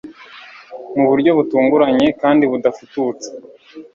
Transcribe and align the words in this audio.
mu 0.95 1.03
buryo 1.09 1.31
butunguranye 1.37 2.07
kandi 2.21 2.43
budafututse 2.51 3.27